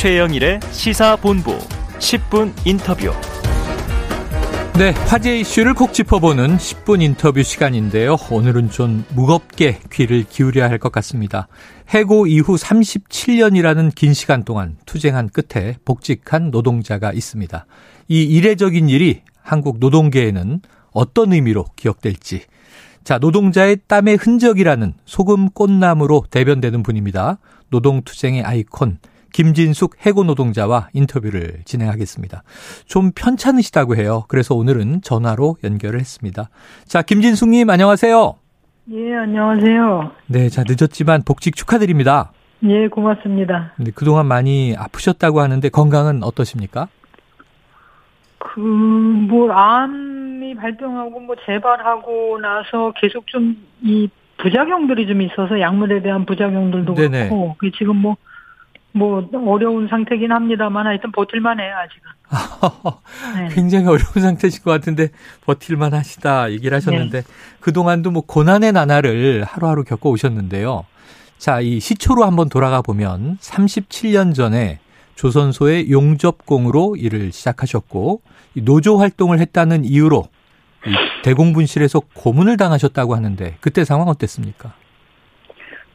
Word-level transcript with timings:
최영일의 0.00 0.60
시사본부 0.70 1.58
10분 1.98 2.54
인터뷰. 2.64 3.12
네, 4.78 4.92
화제 4.92 5.38
이슈를 5.38 5.74
콕 5.74 5.92
짚어보는 5.92 6.56
10분 6.56 7.02
인터뷰 7.02 7.42
시간인데요. 7.42 8.16
오늘은 8.30 8.70
좀 8.70 9.04
무겁게 9.14 9.78
귀를 9.92 10.24
기울여야 10.24 10.70
할 10.70 10.78
것 10.78 10.90
같습니다. 10.90 11.48
해고 11.90 12.26
이후 12.26 12.56
37년이라는 12.56 13.94
긴 13.94 14.14
시간 14.14 14.42
동안 14.42 14.78
투쟁한 14.86 15.28
끝에 15.28 15.76
복직한 15.84 16.50
노동자가 16.50 17.12
있습니다. 17.12 17.66
이 18.08 18.22
이례적인 18.22 18.88
일이 18.88 19.20
한국 19.42 19.80
노동계에는 19.80 20.62
어떤 20.92 21.34
의미로 21.34 21.66
기억될지. 21.76 22.44
자, 23.04 23.18
노동자의 23.18 23.76
땀의 23.86 24.16
흔적이라는 24.16 24.94
소금 25.04 25.50
꽃나무로 25.50 26.24
대변되는 26.30 26.82
분입니다. 26.82 27.36
노동투쟁의 27.68 28.44
아이콘, 28.44 28.96
김진숙 29.32 30.04
해고 30.06 30.24
노동자와 30.24 30.88
인터뷰를 30.92 31.62
진행하겠습니다. 31.64 32.42
좀 32.86 33.12
편찮으시다고 33.14 33.96
해요. 33.96 34.24
그래서 34.28 34.54
오늘은 34.54 35.02
전화로 35.02 35.56
연결을 35.64 36.00
했습니다. 36.00 36.50
자, 36.86 37.02
김진숙님 37.02 37.68
안녕하세요. 37.70 38.34
예, 38.92 39.14
안녕하세요. 39.14 40.10
네, 40.26 40.48
자, 40.48 40.64
늦었지만 40.66 41.22
복직 41.24 41.54
축하드립니다. 41.56 42.32
예, 42.64 42.88
고맙습니다. 42.88 43.72
근데 43.76 43.90
그동안 43.94 44.26
많이 44.26 44.74
아프셨다고 44.76 45.40
하는데 45.40 45.68
건강은 45.68 46.22
어떠십니까? 46.22 46.88
그, 48.38 48.60
뭐, 48.60 49.52
암이 49.52 50.54
발병하고 50.56 51.20
뭐 51.20 51.36
재발하고 51.46 52.38
나서 52.40 52.92
계속 53.00 53.26
좀 53.26 53.56
이 53.82 54.08
부작용들이 54.38 55.06
좀 55.06 55.20
있어서 55.22 55.60
약물에 55.60 56.02
대한 56.02 56.24
부작용들도 56.24 56.94
네네. 56.94 57.28
그렇고, 57.28 57.54
그 57.58 57.70
지금 57.72 57.96
뭐, 57.96 58.16
뭐, 58.92 59.28
어려운 59.46 59.88
상태긴 59.88 60.32
합니다만 60.32 60.86
하여튼 60.86 61.12
버틸만 61.12 61.60
해요, 61.60 61.74
아직은. 61.76 62.10
네. 63.38 63.48
굉장히 63.54 63.86
어려운 63.86 64.20
상태실 64.20 64.62
것 64.62 64.70
같은데 64.70 65.08
버틸만 65.44 65.94
하시다 65.94 66.52
얘기를 66.52 66.76
하셨는데 66.76 67.22
그동안도 67.60 68.10
뭐 68.10 68.22
고난의 68.22 68.72
나날을 68.72 69.44
하루하루 69.44 69.84
겪어 69.84 70.10
오셨는데요. 70.10 70.86
자, 71.38 71.60
이 71.60 71.80
시초로 71.80 72.24
한번 72.24 72.48
돌아가 72.48 72.82
보면 72.82 73.38
37년 73.40 74.34
전에 74.34 74.78
조선소의 75.14 75.90
용접공으로 75.90 76.96
일을 76.96 77.32
시작하셨고 77.32 78.22
이 78.54 78.62
노조 78.62 78.98
활동을 78.98 79.38
했다는 79.38 79.84
이유로 79.84 80.28
이 80.86 80.94
대공분실에서 81.22 82.00
고문을 82.14 82.56
당하셨다고 82.56 83.14
하는데 83.14 83.56
그때 83.60 83.84
상황 83.84 84.08
어땠습니까? 84.08 84.72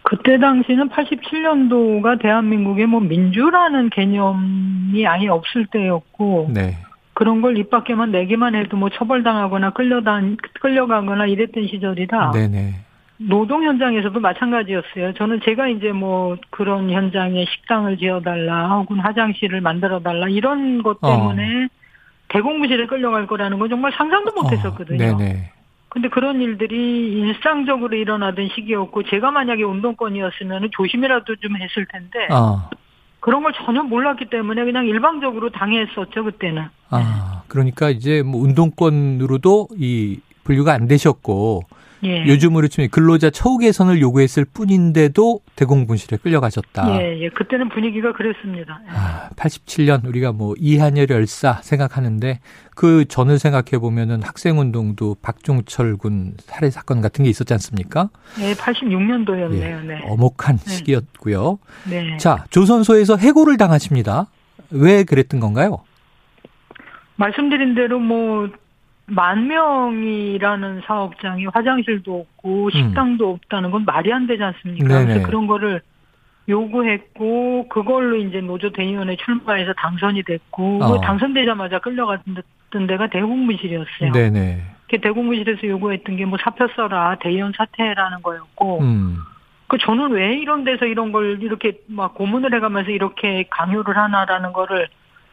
그때 0.05 0.37
당시는 0.37 0.89
87년도가 0.89 2.21
대한민국에 2.21 2.85
뭐 2.85 2.99
민주라는 2.99 3.89
개념이 3.89 5.05
아예 5.07 5.27
없을 5.27 5.65
때였고, 5.65 6.51
네. 6.53 6.77
그런 7.13 7.41
걸 7.41 7.57
입 7.57 7.69
밖에만 7.71 8.11
내기만 8.11 8.53
해도 8.55 8.77
뭐 8.77 8.89
처벌당하거나 8.89 9.71
끌려다, 9.71 10.21
끌려가거나 10.61 11.25
이랬던 11.25 11.67
시절이라, 11.67 12.31
네네. 12.31 12.75
노동 13.17 13.63
현장에서도 13.63 14.19
마찬가지였어요. 14.19 15.13
저는 15.13 15.39
제가 15.43 15.69
이제 15.69 15.91
뭐 15.91 16.37
그런 16.51 16.91
현장에 16.91 17.45
식당을 17.45 17.97
지어달라, 17.97 18.67
혹은 18.77 18.99
화장실을 18.99 19.59
만들어달라, 19.61 20.27
이런 20.29 20.83
것 20.83 20.97
어. 21.01 21.07
때문에 21.07 21.67
대공무실에 22.27 22.85
끌려갈 22.85 23.25
거라는 23.25 23.57
건 23.57 23.69
정말 23.69 23.91
상상도 23.93 24.33
못 24.33 24.51
했었거든요. 24.51 25.03
어, 25.03 25.17
네네. 25.17 25.49
근데 25.95 26.09
그런 26.09 26.41
일들이 26.41 27.13
일상적으로 27.21 27.95
일어나던 27.95 28.49
시기였고, 28.53 29.03
제가 29.03 29.31
만약에 29.31 29.63
운동권이었으면 29.63 30.67
조심이라도 30.71 31.37
좀 31.37 31.55
했을 31.55 31.85
텐데, 31.85 32.27
아, 32.31 32.69
그런 33.21 33.43
걸 33.43 33.53
전혀 33.53 33.81
몰랐기 33.81 34.25
때문에 34.29 34.65
그냥 34.65 34.87
일방적으로 34.87 35.51
당했었죠, 35.51 36.25
그때는. 36.25 36.65
아, 36.89 37.43
그러니까 37.47 37.91
이제 37.91 38.23
뭐 38.23 38.41
운동권으로도 38.41 39.69
이 39.77 40.19
분류가 40.43 40.73
안 40.73 40.89
되셨고 40.89 41.63
예. 42.05 42.25
요즘으로 42.27 42.67
치면 42.67 42.89
근로자 42.91 43.29
처우 43.29 43.57
개선을 43.57 43.99
요구했을 43.99 44.45
뿐인데도 44.45 45.39
대공분실에 45.55 46.17
끌려가셨다. 46.17 47.01
예, 47.01 47.19
예. 47.19 47.29
그때는 47.29 47.69
분위기가 47.69 48.13
그랬습니다. 48.13 48.79
예. 48.85 48.89
아, 48.91 49.29
87년 49.35 50.05
우리가 50.05 50.31
뭐 50.31 50.53
이한열 50.57 51.07
열사 51.09 51.61
생각하는데 51.61 52.39
그 52.75 53.05
전을 53.05 53.39
생각해 53.39 53.79
보면은 53.79 54.21
학생 54.21 54.59
운동도 54.59 55.15
박종철 55.21 55.97
군 55.97 56.33
살해 56.39 56.69
사건 56.69 57.01
같은 57.01 57.23
게 57.23 57.29
있었지 57.29 57.53
않습니까? 57.53 58.09
예, 58.39 58.53
86년도였네요, 58.53 59.85
네. 59.85 60.01
어목한 60.03 60.57
시기였고요. 60.57 61.59
네. 61.89 62.17
자, 62.17 62.45
조선소에서 62.49 63.17
해고를 63.17 63.57
당하십니다. 63.57 64.27
왜 64.69 65.03
그랬던 65.03 65.39
건가요? 65.39 65.83
말씀드린 67.15 67.75
대로 67.75 67.99
뭐, 67.99 68.49
만 69.07 69.47
명이라는 69.47 70.81
사업장이 70.85 71.45
화장실도 71.47 72.21
없고 72.21 72.71
식당도 72.71 73.29
없다는 73.31 73.71
건 73.71 73.85
말이 73.85 74.11
안 74.11 74.25
되지 74.27 74.41
않습니까? 74.43 74.85
음. 74.85 74.87
네네. 74.87 75.05
그래서 75.05 75.27
그런 75.27 75.47
거를 75.47 75.81
요구했고 76.47 77.67
그걸로 77.69 78.17
이제 78.17 78.41
노조 78.41 78.71
대의원에 78.71 79.15
출마해서 79.17 79.73
당선이 79.73 80.23
됐고 80.23 80.83
어. 80.83 80.91
그 80.93 81.05
당선되자마자 81.05 81.79
끌려갔던 81.79 82.87
데가 82.87 83.07
대공무실이었어요. 83.07 84.11
네네. 84.11 84.61
그 84.89 85.01
대공무실에서 85.01 85.67
요구했던 85.67 86.17
게 86.17 86.25
뭐 86.25 86.37
사표 86.41 86.67
써라 86.75 87.17
대의원 87.19 87.53
사퇴라는 87.55 88.21
거였고 88.21 88.79
음. 88.81 89.17
그 89.67 89.77
저는 89.79 90.11
왜 90.11 90.35
이런 90.37 90.63
데서 90.63 90.85
이런 90.85 91.11
걸 91.11 91.41
이렇게 91.41 91.79
막 91.87 92.13
고문을 92.13 92.53
해가면서 92.53 92.91
이렇게 92.91 93.45
강요를 93.49 93.97
하나라는 93.97 94.53
거를 94.53 94.87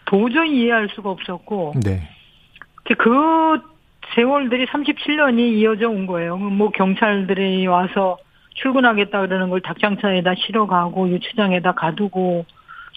도저히 0.06 0.62
이해할 0.62 0.88
수가 0.94 1.10
없었고 1.10 1.74
네. 1.84 2.08
그 2.84 3.60
세월들이 4.14 4.66
37년이 4.66 5.58
이어져 5.58 5.88
온 5.88 6.06
거예요. 6.06 6.36
뭐 6.36 6.70
경찰들이 6.70 7.66
와서 7.66 8.18
출근하겠다 8.54 9.20
그러는 9.20 9.48
걸 9.48 9.60
닭장차에다 9.62 10.34
실어가고 10.34 11.08
유치장에다 11.08 11.72
가두고 11.72 12.44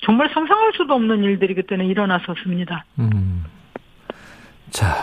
정말 0.03 0.29
상상할 0.33 0.73
수도 0.75 0.93
없는 0.95 1.23
일들이 1.23 1.55
그때는 1.55 1.85
일어났었습니다. 1.85 2.85
음. 2.99 3.45
자, 4.69 4.95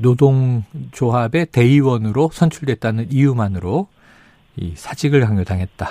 노동조합의 0.00 1.46
대의원으로 1.52 2.30
선출됐다는 2.32 3.12
이유만으로 3.12 3.88
이 4.56 4.72
사직을 4.74 5.20
강요당했다. 5.20 5.86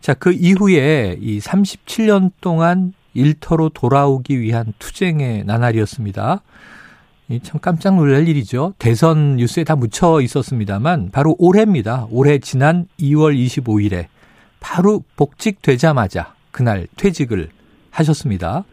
자, 0.00 0.14
그 0.14 0.32
이후에 0.32 1.18
이 1.20 1.38
37년 1.38 2.32
동안 2.40 2.92
일터로 3.14 3.68
돌아오기 3.68 4.40
위한 4.40 4.72
투쟁의 4.78 5.44
나날이었습니다. 5.44 6.40
이참 7.28 7.60
깜짝 7.60 7.96
놀랄 7.96 8.28
일이죠. 8.28 8.74
대선 8.78 9.36
뉴스에 9.36 9.64
다 9.64 9.76
묻혀 9.76 10.20
있었습니다만 10.20 11.10
바로 11.12 11.34
올해입니다. 11.38 12.06
올해 12.10 12.38
지난 12.38 12.86
2월 13.00 13.36
25일에 13.36 14.06
바로 14.60 15.02
복직되자마자 15.16 16.34
그날 16.50 16.86
퇴직을 16.96 17.48
하셨습니다. 17.90 18.64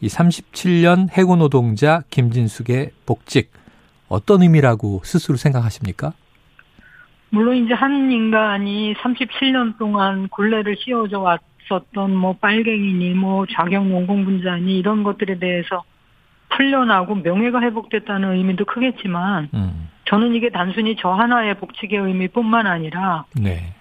이 0.00 0.08
37년 0.08 1.10
해고 1.10 1.36
노동자 1.36 2.02
김진숙의 2.10 2.90
복직 3.06 3.50
어떤 4.08 4.42
의미라고 4.42 5.00
스스로 5.04 5.36
생각하십니까? 5.36 6.12
물론 7.30 7.56
이제 7.56 7.74
한 7.74 8.10
인간이 8.10 8.94
37년 8.94 9.78
동안 9.78 10.28
굴레를 10.28 10.76
씌워져 10.78 11.20
왔었던 11.20 12.14
뭐 12.14 12.34
빨갱이니 12.34 13.14
뭐 13.14 13.46
자격 13.50 13.90
용공분자니 13.90 14.78
이런 14.78 15.02
것들에 15.02 15.38
대해서 15.38 15.84
풀려나고 16.50 17.16
명예가 17.16 17.60
회복됐다는 17.60 18.32
의미도 18.32 18.64
크겠지만 18.64 19.48
음, 19.54 19.88
저는 20.06 20.34
이게 20.34 20.50
단순히 20.50 20.96
저 20.98 21.10
하나의 21.10 21.54
복직의 21.54 21.98
의미뿐만 21.98 22.66
아니라 22.66 23.24
네. 23.34 23.74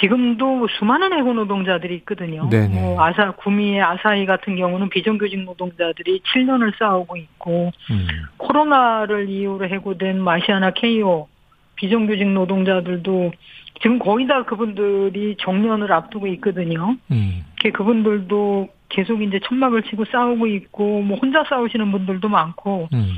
지금도 0.00 0.68
수많은 0.78 1.12
해고 1.18 1.32
노동자들이 1.32 1.96
있거든요. 1.96 2.48
네네. 2.48 2.68
뭐 2.68 3.02
아사 3.02 3.32
구미의 3.32 3.82
아사히 3.82 4.26
같은 4.26 4.56
경우는 4.56 4.90
비정규직 4.90 5.40
노동자들이 5.44 6.20
7년을 6.20 6.78
싸우고 6.78 7.16
있고 7.16 7.72
음, 7.90 8.06
코로나를 8.36 9.28
이유로 9.28 9.66
해고된 9.68 10.20
마시아나 10.20 10.70
케이오 10.70 11.26
비정규직 11.74 12.28
노동자들도 12.28 13.32
지금 13.80 13.98
거의 13.98 14.26
다 14.26 14.44
그분들이 14.44 15.36
정년을 15.38 15.92
앞두고 15.92 16.26
있거든요. 16.28 16.96
음, 17.10 17.44
그분들도 17.72 18.68
계속 18.88 19.22
이제 19.22 19.38
천막을 19.44 19.82
치고 19.82 20.04
싸우고 20.06 20.46
있고 20.46 21.02
뭐 21.02 21.18
혼자 21.18 21.44
싸우시는 21.48 21.92
분들도 21.92 22.28
많고 22.28 22.88
음. 22.92 23.12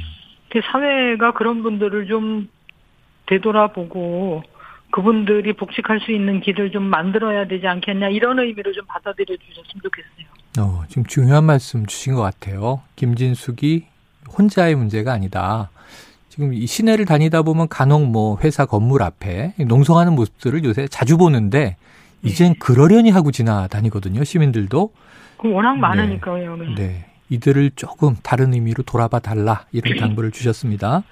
이렇게 0.50 0.66
사회가 0.66 1.32
그런 1.32 1.62
분들을 1.62 2.06
좀 2.06 2.48
되돌아보고 3.26 4.42
그분들이 4.90 5.52
복직할 5.52 6.00
수 6.00 6.10
있는 6.10 6.40
길을 6.40 6.72
좀 6.72 6.82
만들어야 6.82 7.46
되지 7.46 7.66
않겠냐 7.66 8.08
이런 8.08 8.40
의미로 8.40 8.72
좀 8.72 8.84
받아들여 8.86 9.36
주셨으면 9.36 9.82
좋겠어요. 9.82 10.30
어, 10.58 10.82
지금 10.88 11.04
중요한 11.04 11.44
말씀 11.44 11.86
주신 11.86 12.14
것 12.14 12.22
같아요. 12.22 12.82
김진숙이 12.96 13.86
혼자의 14.36 14.74
문제가 14.74 15.12
아니다. 15.12 15.70
지금 16.28 16.52
이 16.52 16.66
시내를 16.66 17.04
다니다 17.04 17.42
보면 17.42 17.68
간혹 17.68 18.06
뭐 18.06 18.38
회사 18.42 18.66
건물 18.66 19.02
앞에 19.02 19.54
농성하는 19.58 20.14
모습들을 20.14 20.64
요새 20.64 20.88
자주 20.88 21.16
보는데 21.16 21.76
이젠 22.22 22.54
그러려니 22.58 23.10
하고 23.10 23.30
지나다니거든요. 23.30 24.24
시민들도. 24.24 24.92
그 25.40 25.50
워낙 25.50 25.76
많으니까요. 25.78 26.56
네. 26.56 26.74
네. 26.74 27.06
이들을 27.30 27.70
조금 27.76 28.16
다른 28.22 28.52
의미로 28.52 28.82
돌아봐 28.82 29.20
달라 29.20 29.64
이런 29.72 29.96
당부를 29.98 30.30
주셨습니다. 30.32 31.02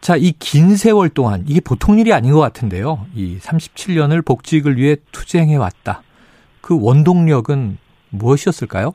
자, 0.00 0.16
이 0.16 0.32
긴 0.38 0.76
세월 0.76 1.08
동안 1.10 1.44
이게 1.46 1.60
보통 1.60 1.98
일이 1.98 2.12
아닌 2.12 2.32
것 2.32 2.40
같은데요. 2.40 3.06
이 3.14 3.38
37년을 3.38 4.24
복직을 4.26 4.76
위해 4.76 4.96
투쟁해 5.12 5.56
왔다. 5.56 6.02
그 6.60 6.78
원동력은 6.80 7.78
무엇이었을까요? 8.10 8.92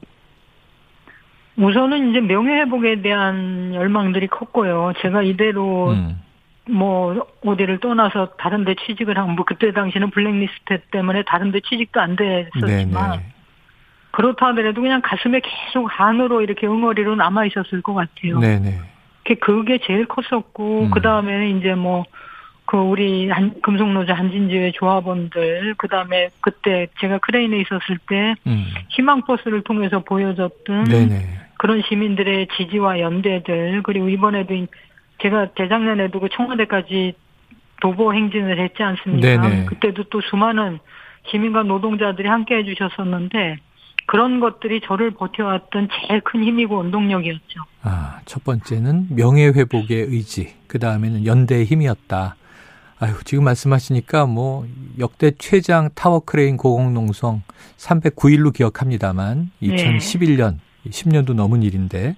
우선은 1.58 2.10
이제 2.10 2.20
명예 2.20 2.62
회복에 2.62 3.02
대한 3.02 3.74
열망들이 3.74 4.28
컸고요. 4.28 4.94
제가 5.02 5.22
이대로 5.22 5.92
음. 5.92 6.22
뭐 6.70 7.26
어디를 7.46 7.80
떠나서 7.80 8.32
다른 8.38 8.66
데 8.66 8.76
취직을 8.86 9.18
하고 9.18 9.30
뭐 9.32 9.46
그때 9.46 9.72
당시는 9.72 10.10
블랙리스트 10.10 10.82
때문에 10.92 11.24
다른 11.28 11.52
데 11.52 11.62
취직도 11.62 12.02
안 12.02 12.16
됐었지만 12.16 13.12
네네. 13.12 13.26
그렇다 14.16 14.48
하더라도 14.48 14.82
그냥 14.82 15.02
가슴에 15.04 15.42
계속 15.42 15.86
한으로 15.88 16.42
이렇게 16.42 16.68
응어리로 16.68 17.16
남아 17.16 17.46
있었을 17.46 17.82
것 17.82 17.94
같아요. 17.94 18.40
네네. 18.40 18.80
그게 19.42 19.80
제일 19.84 20.06
컸었고 20.06 20.84
음. 20.84 20.92
그 20.92 21.02
다음에는 21.02 21.58
이제 21.58 21.76
뭐 21.76 22.06
그 22.66 22.78
우리 22.78 23.30
한, 23.30 23.62
금속노조 23.62 24.14
한진지회 24.14 24.72
조합원들 24.72 25.76
그 25.78 25.88
다음에 25.88 26.30
그때 26.42 26.88
제가 27.00 27.20
크레인에 27.20 27.60
있었을 27.60 28.00
때 28.10 28.36
음. 28.48 28.66
희망버스를 28.90 29.62
통해서 29.64 30.00
보여줬던 30.00 30.86
네네. 30.86 31.26
그런 31.58 31.82
시민들의 31.88 32.48
지지와 32.58 33.00
연대들 33.00 33.82
그리고 33.84 34.10
이번에도 34.10 34.54
제가 35.22 35.50
재작년에도 35.58 36.20
그 36.20 36.28
청와대까지 36.30 37.14
도보 37.82 38.14
행진을 38.14 38.60
했지 38.60 38.82
않습니까? 38.82 39.42
네네. 39.42 39.66
그때도 39.66 40.06
또 40.06 40.22
수많은 40.22 40.80
시민과 41.28 41.64
노동자들이 41.64 42.28
함께 42.28 42.56
해주셨었는데 42.58 43.58
그런 44.06 44.40
것들이 44.40 44.82
저를 44.82 45.12
버텨왔던 45.12 45.90
제일 46.08 46.22
큰 46.22 46.44
힘이고 46.44 46.80
운동력이었죠. 46.80 47.62
아, 47.82 48.20
첫 48.26 48.44
번째는 48.44 49.08
명예회복의 49.12 49.98
의지, 50.10 50.56
그 50.68 50.80
다음에는 50.80 51.26
연대의 51.26 51.66
힘이었다. 51.66 52.36
아유, 52.98 53.14
지금 53.26 53.44
말씀하시니까 53.44 54.26
뭐 54.26 54.66
역대 55.00 55.32
최장 55.38 55.90
타워 55.96 56.22
크레인 56.22 56.56
고공농성 56.56 57.42
309일로 57.78 58.54
기억합니다만 58.54 59.52
2011년 59.62 60.58
네. 60.84 60.90
10년도 60.90 61.34
넘은 61.34 61.62
일인데 61.64 62.16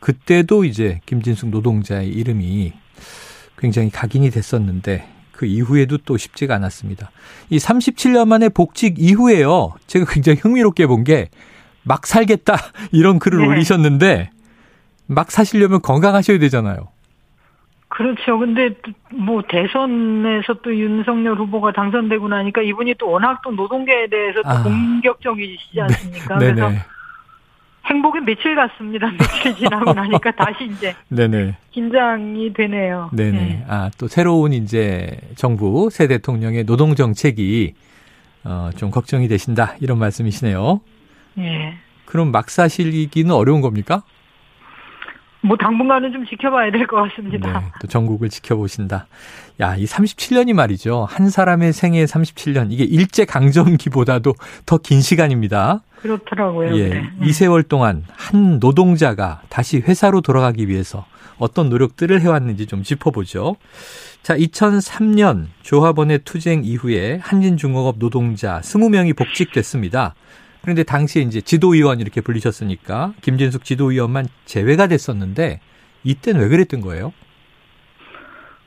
그때도 0.00 0.64
이제 0.64 1.00
김진숙 1.06 1.50
노동자의 1.50 2.08
이름이 2.08 2.72
굉장히 3.56 3.90
각인이 3.90 4.30
됐었는데 4.30 5.19
그 5.40 5.46
이후에도 5.46 5.96
또 5.96 6.18
쉽지가 6.18 6.54
않았습니다. 6.56 7.10
이 7.48 7.56
37년 7.56 8.28
만에 8.28 8.50
복직 8.50 8.96
이후에요. 8.98 9.72
제가 9.86 10.04
굉장히 10.12 10.38
흥미롭게 10.38 10.86
본 10.86 11.02
게 11.04 11.30
막 11.82 12.06
살겠다 12.06 12.56
이런 12.92 13.18
글을 13.18 13.38
네. 13.40 13.46
올리셨는데 13.48 14.30
막 15.06 15.30
사시려면 15.30 15.80
건강하셔야 15.80 16.38
되잖아요. 16.38 16.88
그렇죠. 17.88 18.38
근데 18.38 18.76
뭐 19.12 19.42
대선에서 19.48 20.60
또 20.62 20.76
윤석열 20.76 21.36
후보가 21.38 21.72
당선되고 21.72 22.28
나니까 22.28 22.60
이분이 22.60 22.96
또 22.98 23.08
워낙 23.10 23.40
또 23.42 23.50
노동계에 23.50 24.08
대해서 24.08 24.42
또 24.42 24.48
아. 24.48 24.62
공격적이시지 24.62 25.80
않습니까? 25.80 26.38
네. 26.38 26.52
그래서 26.52 26.70
행복이 27.90 28.20
며칠 28.20 28.54
갔습니다. 28.54 29.10
며칠 29.18 29.56
지나고 29.56 29.92
나니까 29.92 30.30
다시 30.32 30.70
이제 30.70 30.94
네네. 31.08 31.56
긴장이 31.72 32.52
되네요. 32.52 33.10
네네. 33.12 33.30
네. 33.32 33.64
아, 33.68 33.90
또 33.98 34.06
새로운 34.08 34.52
이제 34.52 35.18
정부 35.34 35.90
새 35.90 36.06
대통령의 36.06 36.64
노동 36.64 36.94
정책이 36.94 37.74
어, 38.44 38.70
좀 38.76 38.90
걱정이 38.90 39.28
되신다 39.28 39.74
이런 39.80 39.98
말씀이시네요. 39.98 40.80
네. 41.34 41.74
그럼 42.06 42.32
막 42.32 42.50
사실기는 42.50 43.30
어려운 43.32 43.60
겁니까? 43.60 44.02
뭐 45.42 45.56
당분간은 45.56 46.12
좀 46.12 46.26
지켜봐야 46.26 46.70
될 46.70 46.86
것 46.86 46.96
같습니다. 46.96 47.60
네, 47.60 47.66
또 47.80 47.86
전국을 47.86 48.28
지켜보신다. 48.28 49.06
야, 49.60 49.76
이 49.76 49.84
37년이 49.84 50.52
말이죠. 50.52 51.06
한 51.08 51.30
사람의 51.30 51.72
생애 51.72 52.04
37년. 52.04 52.68
이게 52.70 52.84
일제 52.84 53.24
강점기보다도 53.24 54.34
더 54.66 54.78
긴 54.78 55.00
시간입니다. 55.00 55.80
그렇더라고요. 56.02 56.76
예. 56.76 56.88
네. 56.88 57.10
이 57.22 57.32
세월 57.32 57.62
동안 57.62 58.04
한 58.16 58.58
노동자가 58.58 59.42
다시 59.48 59.78
회사로 59.78 60.20
돌아가기 60.22 60.68
위해서 60.68 61.04
어떤 61.38 61.68
노력들을 61.70 62.20
해왔는지 62.20 62.66
좀 62.66 62.82
짚어보죠. 62.82 63.56
자, 64.22 64.36
2003년 64.36 65.46
조합원의 65.62 66.20
투쟁 66.24 66.64
이후에 66.64 67.18
한진중공업 67.22 67.98
노동자 67.98 68.60
20명이 68.60 69.16
복직됐습니다. 69.16 70.14
그런데 70.62 70.82
당시에 70.82 71.22
이제 71.22 71.40
지도위원 71.40 72.00
이렇게 72.00 72.20
불리셨으니까 72.20 73.14
김진숙 73.22 73.64
지도위원만 73.64 74.26
제외가 74.44 74.86
됐었는데 74.86 75.60
이때는 76.04 76.40
왜 76.40 76.48
그랬던 76.48 76.80
거예요? 76.80 77.12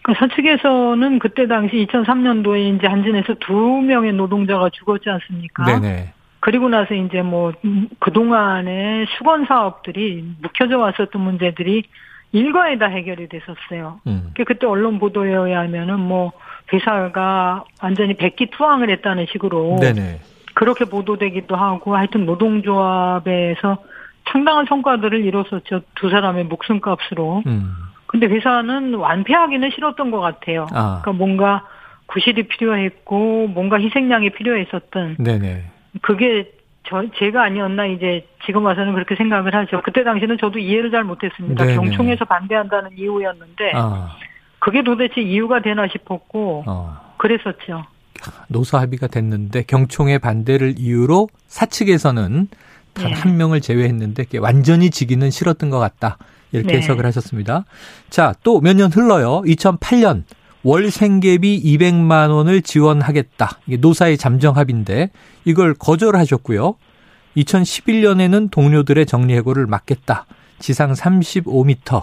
그 0.03 0.13
서측에서는 0.17 1.19
그때 1.19 1.47
당시 1.47 1.87
2003년도에 1.87 2.75
이제 2.75 2.87
한진에서 2.87 3.35
두 3.39 3.53
명의 3.53 4.11
노동자가 4.11 4.69
죽었지 4.69 5.09
않습니까? 5.09 5.65
네네. 5.65 6.13
그리고 6.41 6.67
나서 6.67 6.93
이제 6.93 7.21
뭐 7.21 7.53
그동안의 7.99 9.05
수건 9.17 9.45
사업들이 9.45 10.25
묵혀져 10.41 10.77
왔었던 10.77 11.21
문제들이 11.21 11.83
일과에 12.33 12.77
다 12.77 12.87
해결이 12.87 13.29
됐었어요. 13.29 14.01
음. 14.07 14.33
그때 14.45 14.65
언론 14.65 14.99
보도에 14.99 15.31
의하면은 15.31 15.99
뭐 15.99 16.33
회사가 16.73 17.63
완전히 17.81 18.15
백기 18.15 18.47
투항을 18.47 18.89
했다는 18.89 19.27
식으로 19.31 19.77
네네. 19.79 20.19
그렇게 20.53 20.85
보도되기도 20.85 21.55
하고 21.55 21.95
하여튼 21.95 22.25
노동조합에서 22.25 23.77
상당한 24.31 24.65
성과들을 24.65 25.25
이뤘었죠. 25.25 25.81
두 25.95 26.09
사람의 26.09 26.45
목숨값으로. 26.45 27.43
음. 27.45 27.73
근데 28.07 28.27
회사는 28.27 28.93
완패하기는 28.93 29.71
싫었던 29.71 30.11
것 30.11 30.19
같아요. 30.19 30.67
아. 30.71 31.01
그러니까 31.01 31.11
뭔가 31.13 31.67
구실이 32.05 32.47
필요했고 32.47 33.47
뭔가 33.47 33.79
희생양이 33.79 34.29
필요했었던. 34.29 35.17
네네. 35.17 35.63
그게 36.01 36.51
저 36.83 37.03
제가 37.15 37.43
아니었나 37.43 37.87
이제 37.87 38.27
지금 38.45 38.65
와서는 38.65 38.93
그렇게 38.93 39.15
생각을 39.15 39.55
하죠. 39.55 39.81
그때 39.83 40.03
당시는 40.03 40.37
저도 40.37 40.59
이해를 40.59 40.91
잘 40.91 41.03
못했습니다. 41.03 41.63
네네. 41.63 41.75
경총에서 41.75 42.25
반대한다는 42.25 42.91
이유였는데 42.97 43.71
아. 43.73 44.15
그게 44.59 44.83
도대체 44.83 45.21
이유가 45.21 45.61
되나 45.61 45.87
싶었고 45.87 46.63
어. 46.67 47.15
그랬었죠. 47.17 47.85
노사 48.47 48.79
합의가 48.79 49.07
됐는데 49.07 49.63
경총의 49.63 50.19
반대를 50.19 50.75
이유로 50.77 51.29
사측에서는 51.47 52.47
단한 52.93 53.31
네. 53.31 53.33
명을 53.33 53.61
제외했는데 53.61 54.25
완전히 54.39 54.89
지기는 54.89 55.29
싫었던 55.31 55.69
것 55.69 55.79
같다. 55.79 56.17
이렇게 56.51 56.73
네. 56.73 56.77
해석을 56.79 57.05
하셨습니다. 57.07 57.65
자, 58.09 58.33
또 58.43 58.59
몇 58.61 58.75
년 58.75 58.91
흘러요. 58.91 59.41
2008년 59.41 60.23
월 60.61 60.91
생계비 60.91 61.61
200만 61.63 62.29
원을 62.29 62.61
지원하겠다. 62.61 63.59
이게 63.67 63.77
노사의 63.77 64.17
잠정 64.17 64.55
합의인데 64.55 65.09
이걸 65.45 65.73
거절하셨고요. 65.73 66.75
2011년에는 67.37 68.51
동료들의 68.51 69.05
정리해고를 69.05 69.65
막겠다. 69.67 70.25
지상 70.59 70.93
35m, 70.93 72.01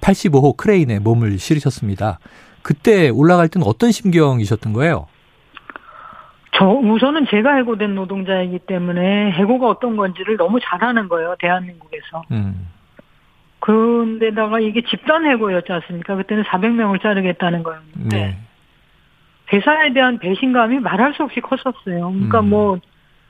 85호 0.00 0.56
크레인에 0.56 1.00
몸을 1.00 1.38
실으셨습니다. 1.38 2.20
그때 2.62 3.08
올라갈 3.08 3.48
때는 3.48 3.66
어떤 3.66 3.90
심경이셨던 3.90 4.72
거예요? 4.72 5.06
저 6.52 6.66
우선은 6.66 7.26
제가 7.30 7.54
해고된 7.54 7.94
노동자이기 7.94 8.60
때문에 8.60 9.30
해고가 9.32 9.68
어떤 9.68 9.96
건지를 9.96 10.36
너무 10.36 10.58
잘 10.60 10.82
아는 10.82 11.08
거예요 11.08 11.36
대한민국에서. 11.38 12.22
음. 12.32 12.68
그런데다가 13.60 14.58
이게 14.58 14.82
집단 14.82 15.24
해고였지 15.26 15.70
않습니까? 15.70 16.16
그때는 16.16 16.44
400명을 16.44 17.00
자르겠다는 17.02 17.62
거였는데 17.62 18.16
네. 18.16 18.38
회사에 19.52 19.92
대한 19.92 20.18
배신감이 20.18 20.80
말할 20.80 21.14
수 21.14 21.24
없이 21.24 21.40
컸었어요. 21.40 22.10
그러니까 22.10 22.40
음. 22.40 22.50
뭐 22.50 22.78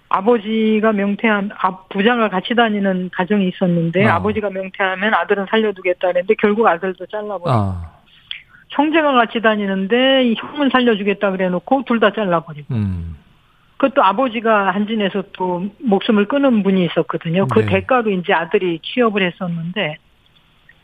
아버지가 0.09 0.93
명퇴한 0.93 1.51
아, 1.57 1.79
부장을 1.89 2.29
같이 2.29 2.55
다니는 2.55 3.11
가정이 3.13 3.49
있었는데 3.49 4.07
아. 4.07 4.21
버지가 4.21 4.51
명퇴하면 4.51 5.15
아들은 5.15 5.47
살려두겠다 5.49 6.09
그랬는데 6.09 6.35
결국 6.35 6.67
아들도 6.67 7.07
잘라버리고 7.07 7.51
아. 7.51 8.00
형제가 8.71 9.13
같이 9.13 9.41
다니는데 9.41 10.35
형은 10.35 10.71
살려주겠다 10.71 11.31
그래놓고 11.33 11.85
둘 11.87 12.01
다 12.01 12.13
잘라버리고. 12.13 12.75
음. 12.75 13.17
그것도 13.77 14.03
아버지가 14.03 14.73
한진에서 14.73 15.25
또 15.33 15.67
목숨을 15.79 16.27
끊은 16.27 16.63
분이 16.63 16.85
있었거든요. 16.87 17.47
그 17.47 17.61
네. 17.61 17.67
대가로 17.67 18.11
이제 18.11 18.33
아들이 18.33 18.79
취업을 18.83 19.23
했었는데 19.23 19.97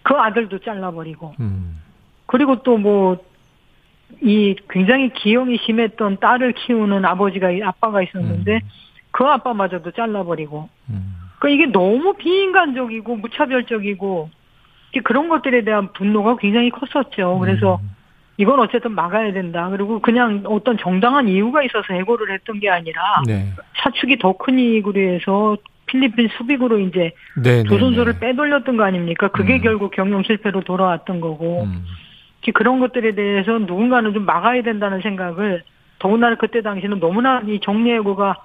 그 0.03 0.15
아들도 0.15 0.59
잘라버리고. 0.61 1.35
음. 1.41 1.81
그리고 2.27 2.63
또 2.63 2.79
뭐 2.79 3.19
이 4.23 4.55
굉장히 4.71 5.13
기형이 5.13 5.59
심했던 5.59 6.19
딸을 6.19 6.53
키우는 6.53 7.05
아버지가 7.05 7.49
아빠가 7.65 8.03
있었는데 8.03 8.55
음. 8.55 8.61
그 9.11 9.25
아빠마저도 9.25 9.91
잘라버리고. 9.93 10.69
음. 10.91 11.17
그 11.39 11.51
이게 11.51 11.67
너무 11.67 12.15
비인간적이고 12.15 13.17
무차별적이고 13.17 14.31
그런 15.05 15.29
것들에 15.29 15.63
대한 15.63 15.93
분노가 15.93 16.37
굉장히 16.37 16.71
컸었죠. 16.71 17.39
그래서 17.39 17.79
음. 17.83 17.91
이건 18.39 18.61
어쨌든 18.61 18.93
막아야 18.93 19.33
된다. 19.33 19.69
그리고 19.71 20.01
그냥 20.01 20.43
어떤 20.47 20.77
정당한 20.79 21.29
이유가 21.29 21.63
있어서 21.63 21.95
해고를 21.95 22.33
했던 22.33 22.61
게 22.61 22.69
아니라 22.69 23.23
네. 23.27 23.53
사축이 23.77 24.19
더 24.19 24.33
큰 24.33 24.59
이익으로 24.59 25.01
해서 25.01 25.57
필리핀 25.87 26.29
수빅으로 26.37 26.81
이제 26.81 27.13
네, 27.43 27.63
두 27.63 27.79
네, 27.79 27.79
네. 28.13 28.19
빼돌렸던 28.19 28.77
거 28.77 28.85
아닙니까? 28.85 29.29
그게 29.29 29.55
음. 29.55 29.63
결국 29.63 29.93
경영 29.93 30.23
실패로 30.23 30.63
돌아왔던 30.63 31.21
거고 31.21 31.65
음. 31.65 31.85
그런 32.55 32.81
것들에 32.81 33.15
대해서 33.15 33.59
누군가는 33.59 34.13
좀 34.13 34.25
막아야 34.25 34.63
된다는 34.63 35.01
생각을 35.01 35.63
더군다나 35.99 36.37
그때 36.37 36.63
당시는 36.63 37.01
너무나 37.01 37.41
이 37.47 37.59
정리해고가 37.61 38.37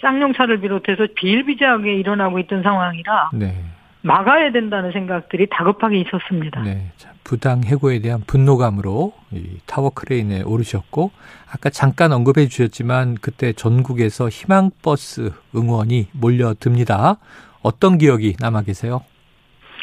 쌍용차를 0.00 0.60
비롯해서 0.60 1.06
비일비재하게 1.14 1.94
일어나고 1.96 2.38
있던 2.38 2.62
상황이라 2.62 3.30
네. 3.34 3.54
막아야 4.02 4.50
된다는 4.52 4.92
생각들이 4.92 5.46
다급하게 5.50 5.98
있었습니다. 6.00 6.62
네. 6.62 6.90
자, 6.96 7.12
부당 7.22 7.62
해고에 7.64 8.00
대한 8.00 8.22
분노감으로 8.26 9.12
이 9.32 9.58
타워 9.66 9.90
크레인에 9.90 10.42
오르셨고 10.42 11.10
아까 11.52 11.70
잠깐 11.70 12.12
언급해 12.12 12.46
주셨지만 12.46 13.16
그때 13.20 13.52
전국에서 13.52 14.28
희망 14.28 14.70
버스 14.82 15.32
응원이 15.54 16.08
몰려듭니다. 16.12 17.16
어떤 17.62 17.98
기억이 17.98 18.36
남아 18.40 18.62
계세요? 18.62 19.02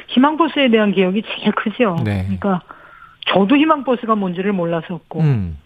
희망 0.07 0.37
버스에 0.37 0.69
대한 0.69 0.91
기억이 0.91 1.21
제일 1.21 1.51
크죠. 1.51 1.97
네. 2.03 2.23
그러니까 2.23 2.61
저도 3.27 3.55
희망 3.55 3.83
버스가 3.83 4.15
뭔지를 4.15 4.53
몰랐었고 4.53 5.19
음. 5.19 5.57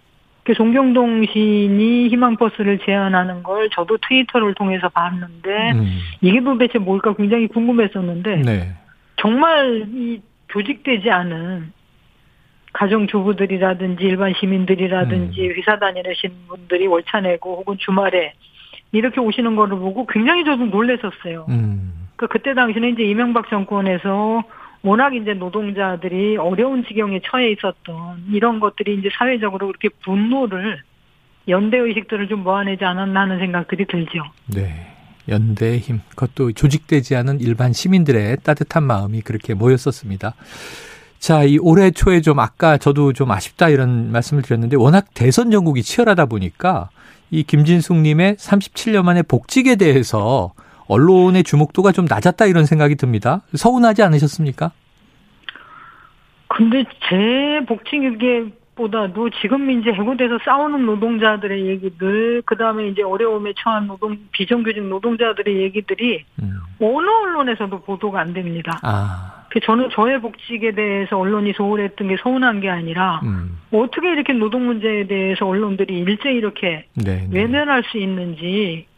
그 0.44 0.54
송경동 0.56 1.26
시인이 1.28 2.08
희망버스를 2.10 2.80
제안하는 2.80 3.44
걸 3.44 3.70
저도 3.70 3.98
트위터를 3.98 4.56
통해서 4.56 4.90
봤는데 4.90 5.72
음. 5.74 6.00
이게 6.22 6.42
도대체 6.42 6.80
뭘까 6.80 7.14
굉장히 7.14 7.48
궁금했었는데 7.48 8.38
네. 8.38 8.74
정말 9.18 9.86
이 9.94 10.22
조직되지 10.48 11.12
않은 11.12 11.72
가정주부들이라든지 12.74 14.04
일반 14.04 14.34
시민들이라든지 14.34 15.48
음. 15.48 15.54
회사 15.56 15.78
다니시는 15.78 16.36
분들이 16.48 16.88
월차 16.88 17.20
내고 17.20 17.58
혹은 17.58 17.78
주말에 17.78 18.34
이렇게 18.92 19.20
오시는 19.20 19.56
거를 19.56 19.78
보고 19.78 20.06
굉장히 20.08 20.44
저도 20.44 20.66
놀랬었어요. 20.66 21.46
음. 21.50 22.08
그 22.16 22.28
그때 22.28 22.54
당시는 22.54 22.94
이제 22.94 23.04
이명박 23.04 23.50
정권에서 23.50 24.44
워낙 24.84 25.14
이제 25.16 25.34
노동자들이 25.34 26.38
어려운 26.38 26.84
지경에 26.86 27.22
처해 27.24 27.52
있었던 27.52 28.26
이런 28.32 28.60
것들이 28.60 28.96
이제 28.98 29.10
사회적으로 29.14 29.68
그렇게 29.68 29.90
분노를 30.04 30.82
연대 31.48 31.78
의식들을 31.78 32.28
좀 32.28 32.44
모아내지 32.44 32.84
않았나 32.84 33.22
하는 33.22 33.40
생각들이 33.40 33.86
들죠. 33.86 34.24
네. 34.48 34.88
연대의 35.28 35.80
힘, 35.80 36.02
그것도 36.10 36.54
조직되지 36.54 37.16
않은 37.16 37.40
일반 37.42 37.74
시민들의 37.74 38.38
따뜻한 38.44 38.84
마음이 38.84 39.22
그렇게 39.22 39.54
모였었습니다. 39.54 40.34
자, 41.20 41.44
이 41.44 41.60
올해 41.60 41.92
초에 41.92 42.22
좀 42.22 42.40
아까 42.40 42.78
저도 42.78 43.14
좀 43.14 43.32
아쉽다 43.32 43.70
이런 43.70 44.12
말씀을 44.12 44.42
드렸는데 44.42 44.76
워낙 44.78 45.06
대선 45.14 45.52
전국이 45.52 45.84
치열하다 45.84 46.26
보니까 46.26 46.90
이 47.30 47.44
김진숙님의 47.44 48.36
37년 48.36 49.04
만에 49.04 49.22
복직에 49.22 49.76
대해서 49.76 50.54
언론의 50.92 51.44
주목도가 51.44 51.94
좀 51.94 52.06
낮았다 52.06 52.48
이런 52.48 52.66
생각이 52.66 52.96
듭니다. 52.96 53.42
서운하지 53.54 54.04
않으셨습니까? 54.04 54.72
근데 56.50 56.84
제 57.10 57.66
복직보다도 57.66 59.30
지금 59.42 59.72
이제 59.72 59.92
해고돼서 59.94 60.38
싸우는 60.44 60.86
노동자들의 60.86 61.66
얘기들, 61.68 62.42
그 62.46 62.58
다음에 62.58 62.90
이제 62.90 63.04
어려움에 63.04 63.54
처한 63.58 63.88
노동, 63.88 64.18
비정규직 64.34 64.84
노동자들의 64.84 65.62
얘기들이 65.62 66.26
음. 66.42 66.60
어느 66.82 67.08
언론에서도 67.08 67.80
보도가 67.84 68.20
안 68.20 68.34
됩니다. 68.34 68.78
아, 68.84 69.46
그 69.50 69.62
저는 69.62 69.92
저의 69.94 70.20
복직에 70.20 70.74
대해서 70.74 71.18
언론이 71.18 71.54
소홀했던 71.54 72.10
게 72.10 72.18
서운한 72.22 72.60
게 72.60 72.70
아니라 72.70 73.22
음. 73.24 73.60
어떻게 73.72 74.12
이렇게 74.12 74.34
노동 74.34 74.66
문제에 74.66 75.08
대해서 75.08 75.48
언론들이 75.48 76.00
일제히 76.00 76.36
이렇게 76.36 76.86
네. 76.96 77.28
네. 77.30 77.30
외면할 77.32 77.84
수 77.84 77.98
있는지 77.98 78.91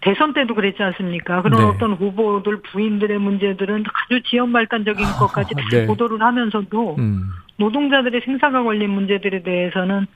대선 0.00 0.32
때도 0.32 0.54
그랬지 0.54 0.82
않습니까? 0.82 1.42
그런 1.42 1.60
네. 1.60 1.66
어떤 1.66 1.92
후보들 1.92 2.62
부인들의 2.62 3.18
문제들은 3.18 3.84
아주 3.86 4.22
지연발단적인 4.22 5.04
것까지 5.18 5.54
다 5.54 5.60
네. 5.70 5.86
보도를 5.86 6.22
하면서도 6.22 6.96
음. 6.98 7.30
노동자들의 7.56 8.22
생사가 8.22 8.62
걸린 8.62 8.90
문제들에 8.90 9.42
대해서는 9.42 10.06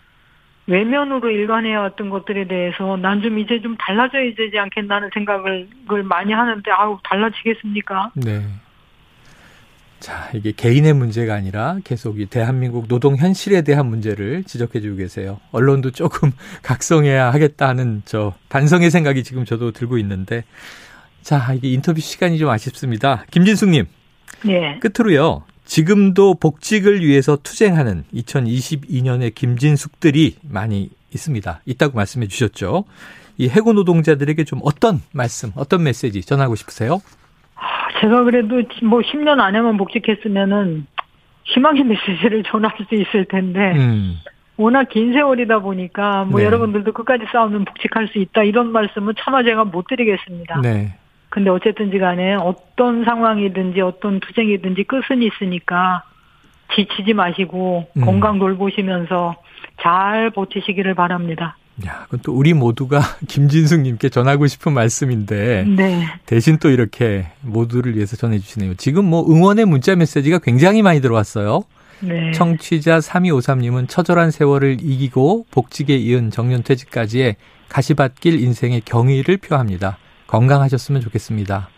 외면으로 0.66 1.28
일관해 1.28 1.74
왔던 1.74 2.08
것들에 2.08 2.46
대해서 2.46 2.96
난 2.96 3.20
좀 3.20 3.38
이제 3.38 3.60
좀 3.60 3.76
달라져야 3.76 4.34
되지 4.34 4.58
않겠나는 4.58 5.10
생각을 5.12 5.68
많이 6.04 6.32
하는데 6.32 6.70
아우 6.70 6.98
달라지겠습니까? 7.04 8.12
네. 8.14 8.42
자, 10.04 10.28
이게 10.34 10.52
개인의 10.52 10.92
문제가 10.92 11.32
아니라 11.34 11.78
계속 11.82 12.20
이 12.20 12.26
대한민국 12.26 12.88
노동 12.88 13.16
현실에 13.16 13.62
대한 13.62 13.86
문제를 13.86 14.44
지적해 14.44 14.82
주고 14.82 14.96
계세요. 14.96 15.40
언론도 15.50 15.92
조금 15.92 16.30
각성해야 16.62 17.32
하겠다 17.32 17.68
하는 17.68 18.02
저 18.04 18.34
반성의 18.50 18.90
생각이 18.90 19.24
지금 19.24 19.46
저도 19.46 19.72
들고 19.72 19.96
있는데 19.96 20.44
자, 21.22 21.54
이게 21.54 21.72
인터뷰 21.72 22.02
시간이 22.02 22.36
좀 22.36 22.50
아쉽습니다. 22.50 23.24
김진숙 23.30 23.70
님, 23.70 23.86
네. 24.44 24.78
끝으로요. 24.78 25.44
지금도 25.64 26.34
복직을 26.34 27.02
위해서 27.02 27.38
투쟁하는 27.42 28.04
2022년의 28.12 29.34
김진숙들이 29.34 30.36
많이 30.42 30.90
있습니다. 31.14 31.62
있다고 31.64 31.96
말씀해 31.96 32.28
주셨죠. 32.28 32.84
이 33.38 33.48
해고 33.48 33.72
노동자들에게 33.72 34.44
좀 34.44 34.60
어떤 34.64 35.00
말씀, 35.12 35.52
어떤 35.54 35.82
메시지 35.82 36.20
전하고 36.20 36.56
싶으세요? 36.56 37.00
제가 38.04 38.24
그래도 38.24 38.62
뭐 38.82 39.00
10년 39.00 39.40
안에만 39.40 39.78
복직했으면은 39.78 40.86
희망의 41.44 41.84
메시지를 41.84 42.42
전할 42.44 42.72
수 42.88 42.94
있을 42.94 43.24
텐데 43.24 43.72
음. 43.76 44.18
워낙 44.58 44.88
긴 44.90 45.14
세월이다 45.14 45.60
보니까 45.60 46.24
뭐 46.24 46.40
네. 46.40 46.46
여러분들도 46.46 46.92
끝까지 46.92 47.24
싸우면 47.32 47.64
복직할 47.64 48.08
수 48.08 48.18
있다 48.18 48.42
이런 48.42 48.72
말씀은 48.72 49.14
차마 49.18 49.42
제가 49.42 49.64
못 49.64 49.86
드리겠습니다. 49.88 50.60
네. 50.60 50.94
근데 51.30 51.50
어쨌든지 51.50 51.98
간에 51.98 52.34
어떤 52.34 53.04
상황이든지 53.04 53.80
어떤 53.80 54.20
투쟁이든지 54.20 54.84
끝은 54.84 55.22
있으니까 55.22 56.04
지치지 56.74 57.14
마시고 57.14 57.88
음. 57.96 58.04
건강 58.04 58.38
돌보시면서 58.38 59.34
잘 59.80 60.30
버티시기를 60.30 60.94
바랍니다. 60.94 61.56
야, 61.86 62.04
그건 62.04 62.20
또 62.22 62.32
우리 62.32 62.54
모두가 62.54 63.00
김진숙님께 63.26 64.08
전하고 64.08 64.46
싶은 64.46 64.72
말씀인데 64.72 65.64
네. 65.64 66.06
대신 66.26 66.58
또 66.58 66.70
이렇게 66.70 67.26
모두를 67.40 67.96
위해서 67.96 68.16
전해주시네요. 68.16 68.74
지금 68.74 69.04
뭐 69.06 69.28
응원의 69.28 69.64
문자 69.64 69.96
메시지가 69.96 70.38
굉장히 70.38 70.82
많이 70.82 71.00
들어왔어요. 71.00 71.64
네. 72.00 72.32
청취자 72.32 72.98
3253님은 72.98 73.88
처절한 73.88 74.30
세월을 74.30 74.78
이기고 74.80 75.46
복직에 75.50 75.96
이은 75.96 76.30
정년퇴직까지의 76.30 77.36
가시밭길 77.68 78.40
인생의 78.40 78.82
경의를 78.84 79.38
표합니다. 79.38 79.98
건강하셨으면 80.26 81.00
좋겠습니다. 81.00 81.68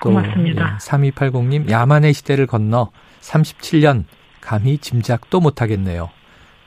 고맙습니다. 0.00 0.78
3280님 0.80 1.70
야만의 1.70 2.12
시대를 2.12 2.46
건너 2.46 2.90
37년 3.20 4.04
감히 4.40 4.78
짐작도 4.78 5.40
못하겠네요. 5.40 6.10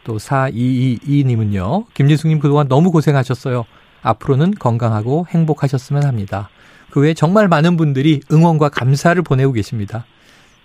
또 0.06 0.16
4222님은요. 0.16 1.88
김진숙님 1.94 2.40
그동안 2.40 2.70
너무 2.70 2.92
고생하셨어요. 2.92 3.66
앞으로는 4.02 4.52
건강하고 4.52 5.26
행복하셨으면 5.30 6.06
합니다. 6.06 6.50
그 6.92 7.02
외에 7.02 7.14
정말 7.14 7.50
많은 7.50 7.76
분들이 7.76 8.22
응원과 8.32 8.70
감사를 8.70 9.22
보내고 9.22 9.52
계십니다. 9.52 10.06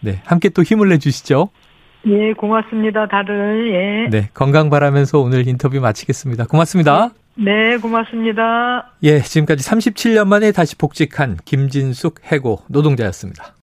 네, 0.01 0.21
함께 0.25 0.49
또 0.49 0.63
힘을 0.63 0.89
내주시죠. 0.91 1.49
예, 2.07 2.33
고맙습니다. 2.35 3.09
다들 3.09 3.73
예. 3.75 4.11
네, 4.11 4.29
건강 4.33 4.71
바라면서 4.71 5.19
오늘 5.19 5.49
인터뷰 5.49 5.81
마치겠습니다. 5.81 6.47
고맙습니다. 6.47 7.11
네, 7.35 7.77
고맙습니다. 7.79 8.93
예, 9.03 9.21
지금까지 9.21 9.69
37년 9.69 10.27
만에 10.27 10.53
다시 10.53 10.77
복직한 10.77 11.37
김진숙 11.45 12.21
해고 12.31 12.61
노동자였습니다. 12.69 13.55